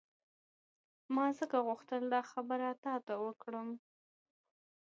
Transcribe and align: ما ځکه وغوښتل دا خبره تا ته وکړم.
ما 1.15 1.25
ځکه 1.39 1.57
وغوښتل 1.61 2.03
دا 2.13 2.21
خبره 2.31 2.69
تا 2.83 2.95
ته 3.05 3.13
وکړم. 3.25 3.69